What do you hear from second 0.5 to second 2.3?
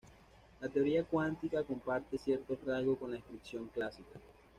La teoría cuántica comparte